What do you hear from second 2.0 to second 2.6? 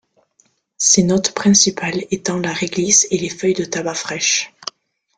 étant la